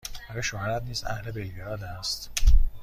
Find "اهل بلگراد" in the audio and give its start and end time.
1.03-1.83